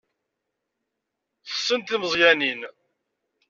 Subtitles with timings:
[1.47, 2.61] Tessen timeẓyanin.